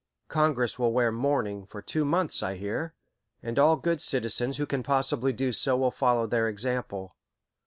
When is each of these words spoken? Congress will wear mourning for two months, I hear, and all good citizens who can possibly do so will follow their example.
Congress 0.29 0.79
will 0.79 0.91
wear 0.91 1.11
mourning 1.11 1.67
for 1.67 1.79
two 1.79 2.03
months, 2.03 2.41
I 2.41 2.55
hear, 2.55 2.95
and 3.43 3.59
all 3.59 3.75
good 3.75 4.01
citizens 4.01 4.57
who 4.57 4.65
can 4.65 4.81
possibly 4.81 5.31
do 5.31 5.51
so 5.53 5.77
will 5.77 5.91
follow 5.91 6.25
their 6.25 6.49
example. 6.49 7.15